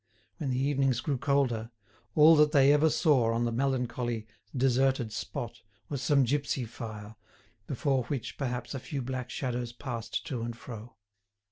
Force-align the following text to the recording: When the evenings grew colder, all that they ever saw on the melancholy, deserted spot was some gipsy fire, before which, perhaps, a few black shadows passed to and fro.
When 0.37 0.49
the 0.49 0.57
evenings 0.59 0.99
grew 0.99 1.19
colder, 1.19 1.69
all 2.15 2.35
that 2.37 2.53
they 2.53 2.73
ever 2.73 2.89
saw 2.89 3.31
on 3.31 3.45
the 3.45 3.51
melancholy, 3.51 4.25
deserted 4.57 5.13
spot 5.13 5.61
was 5.89 6.01
some 6.01 6.23
gipsy 6.23 6.65
fire, 6.65 7.17
before 7.67 8.05
which, 8.05 8.35
perhaps, 8.35 8.73
a 8.73 8.79
few 8.79 9.03
black 9.03 9.29
shadows 9.29 9.73
passed 9.73 10.25
to 10.25 10.41
and 10.41 10.57
fro. 10.57 10.95